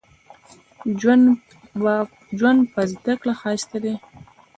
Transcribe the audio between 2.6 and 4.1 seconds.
په زده کړه ښايسته دې